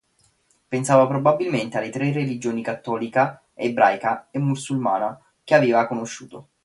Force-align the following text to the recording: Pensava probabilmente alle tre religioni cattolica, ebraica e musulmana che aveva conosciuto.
Pensava 0.67 1.05
probabilmente 1.05 1.77
alle 1.77 1.91
tre 1.91 2.11
religioni 2.11 2.63
cattolica, 2.63 3.39
ebraica 3.53 4.29
e 4.31 4.39
musulmana 4.39 5.23
che 5.43 5.53
aveva 5.53 5.85
conosciuto. 5.85 6.47